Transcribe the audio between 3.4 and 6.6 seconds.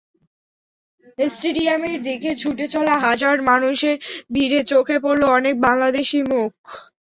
মানুষের ভিড়ে চোখে পড়ল অনেক বাংলাদেশি মুখ।